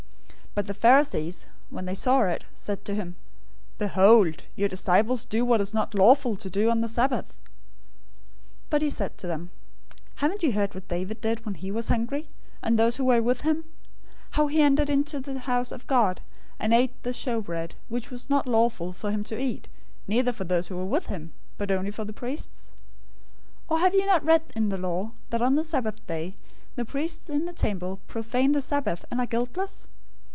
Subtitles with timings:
[0.51, 3.15] 012:002 But the Pharisees, when they saw it, said to him,
[3.77, 7.35] "Behold, your disciples do what is not lawful to do on the Sabbath." 012:003
[8.71, 9.49] But he said to them,
[10.15, 12.27] "Haven't you read what David did, when he was hungry,
[12.61, 13.63] and those who were with him; 012:004
[14.31, 16.19] how he entered into the house of God,
[16.59, 19.69] and ate the show bread, which was not lawful for him to eat,
[20.05, 22.55] neither for those who were with him, but only for the priests?{1
[23.69, 25.63] Samuel 21:3 6} 012:005 Or have you not read in the law, that on the
[25.63, 26.35] Sabbath day,
[26.75, 29.87] the priests in the temple profane the Sabbath, and are guiltless?